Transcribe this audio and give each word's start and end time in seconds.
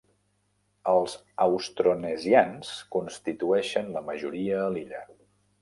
Els 0.93 1.13
austronesians 1.45 2.73
constitueixen 2.97 3.95
la 3.99 4.07
majoria 4.11 4.61
a 4.65 4.69
l'illa. 4.79 5.05